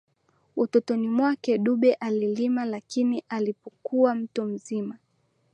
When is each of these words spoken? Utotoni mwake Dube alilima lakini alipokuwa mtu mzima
Utotoni 0.55 1.07
mwake 1.07 1.57
Dube 1.57 1.93
alilima 1.93 2.65
lakini 2.65 3.23
alipokuwa 3.29 4.15
mtu 4.15 4.45
mzima 4.45 4.97